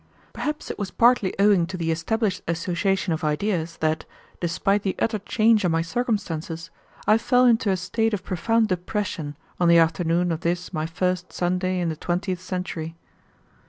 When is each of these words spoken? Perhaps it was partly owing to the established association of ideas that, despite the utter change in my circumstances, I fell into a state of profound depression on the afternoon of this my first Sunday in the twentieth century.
Perhaps 0.33 0.71
it 0.71 0.79
was 0.79 0.89
partly 0.89 1.31
owing 1.37 1.67
to 1.67 1.77
the 1.77 1.91
established 1.91 2.41
association 2.47 3.13
of 3.13 3.23
ideas 3.23 3.77
that, 3.81 4.03
despite 4.39 4.81
the 4.81 4.95
utter 4.97 5.19
change 5.19 5.63
in 5.63 5.69
my 5.71 5.83
circumstances, 5.83 6.71
I 7.05 7.19
fell 7.19 7.45
into 7.45 7.69
a 7.69 7.77
state 7.77 8.11
of 8.15 8.23
profound 8.23 8.69
depression 8.69 9.37
on 9.59 9.67
the 9.67 9.77
afternoon 9.77 10.31
of 10.31 10.39
this 10.39 10.73
my 10.73 10.87
first 10.87 11.31
Sunday 11.31 11.79
in 11.79 11.89
the 11.89 11.95
twentieth 11.95 12.41
century. 12.41 12.95